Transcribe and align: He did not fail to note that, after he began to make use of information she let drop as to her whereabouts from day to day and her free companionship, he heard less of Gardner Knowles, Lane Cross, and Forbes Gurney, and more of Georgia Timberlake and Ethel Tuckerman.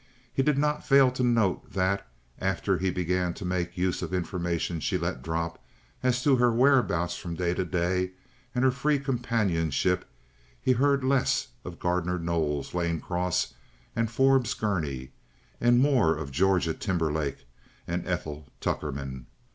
He 0.33 0.41
did 0.41 0.57
not 0.57 0.83
fail 0.83 1.11
to 1.11 1.21
note 1.21 1.73
that, 1.73 2.07
after 2.39 2.79
he 2.79 2.89
began 2.89 3.35
to 3.35 3.45
make 3.45 3.77
use 3.77 4.01
of 4.01 4.15
information 4.15 4.79
she 4.79 4.97
let 4.97 5.21
drop 5.21 5.63
as 6.01 6.23
to 6.23 6.37
her 6.37 6.51
whereabouts 6.51 7.15
from 7.17 7.35
day 7.35 7.53
to 7.53 7.63
day 7.63 8.13
and 8.55 8.63
her 8.63 8.71
free 8.71 8.97
companionship, 8.97 10.05
he 10.59 10.71
heard 10.71 11.03
less 11.03 11.49
of 11.63 11.77
Gardner 11.77 12.17
Knowles, 12.17 12.73
Lane 12.73 12.99
Cross, 12.99 13.53
and 13.95 14.09
Forbes 14.09 14.55
Gurney, 14.55 15.11
and 15.59 15.77
more 15.79 16.17
of 16.17 16.31
Georgia 16.31 16.73
Timberlake 16.73 17.45
and 17.85 18.03
Ethel 18.07 18.47
Tuckerman. 18.59 19.27